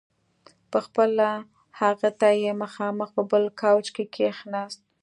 [0.71, 1.27] په خپله
[1.81, 2.27] هغې ته
[2.63, 4.81] مخامخ په بل کاوچ کې کښېناست.